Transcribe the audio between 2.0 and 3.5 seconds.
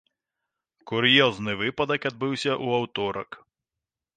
адбыўся ў аўторак.